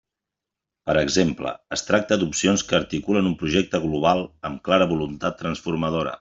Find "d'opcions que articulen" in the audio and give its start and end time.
2.21-3.31